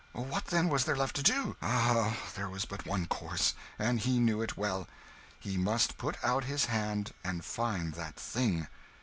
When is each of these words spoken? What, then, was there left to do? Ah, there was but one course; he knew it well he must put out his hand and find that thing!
What, 0.13 0.47
then, 0.47 0.67
was 0.69 0.85
there 0.85 0.95
left 0.95 1.15
to 1.17 1.21
do? 1.21 1.57
Ah, 1.61 2.17
there 2.35 2.49
was 2.49 2.65
but 2.65 2.87
one 2.87 3.05
course; 3.05 3.53
he 3.79 4.17
knew 4.17 4.41
it 4.41 4.57
well 4.57 4.87
he 5.39 5.57
must 5.59 5.99
put 5.99 6.17
out 6.23 6.45
his 6.45 6.65
hand 6.65 7.13
and 7.23 7.45
find 7.45 7.93
that 7.93 8.15
thing! 8.15 8.65